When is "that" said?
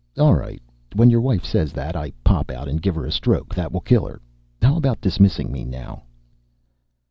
1.73-1.95, 3.53-3.71